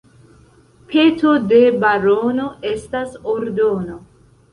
[0.93, 3.99] Peto de barono estas ordono.